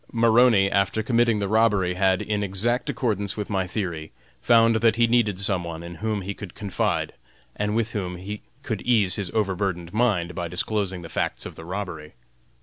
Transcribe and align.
Maroney, 0.11 0.67
after 0.71 1.03
committing 1.03 1.37
the 1.37 1.47
robbery, 1.47 1.93
had, 1.93 2.23
in 2.23 2.41
exact 2.41 2.89
accordance 2.89 3.37
with 3.37 3.51
my 3.51 3.67
theory, 3.67 4.11
found 4.41 4.77
that 4.77 4.95
he 4.95 5.05
needed 5.05 5.39
some 5.39 5.63
one 5.63 5.83
in 5.83 5.93
whom 6.01 6.21
he 6.23 6.33
could 6.33 6.55
confide, 6.55 7.13
and 7.55 7.75
with 7.75 7.91
whom 7.91 8.15
he 8.17 8.41
could 8.63 8.81
ease 8.81 9.15
his 9.17 9.29
overburdened 9.35 9.93
mind 9.93 10.33
by 10.33 10.47
disclosing 10.47 11.03
the 11.03 11.07
facts 11.07 11.45
of 11.45 11.53
the 11.53 11.65
robbery. 11.65 12.15